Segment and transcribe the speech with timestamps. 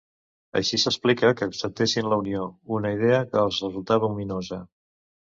[0.59, 2.45] Així s'explica que acceptessin la Unió,
[2.77, 4.59] una idea que els resultava ominosa.